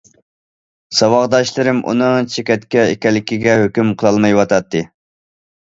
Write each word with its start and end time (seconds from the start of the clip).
ساۋاقداشلىرىم 0.99 1.81
ئۇنىڭ 1.91 2.31
چېكەتكە 2.37 2.87
ئىكەنلىكىگە 2.95 3.61
ھۆكۈم 3.65 3.97
قىلالمايۋاتاتتى. 4.03 4.85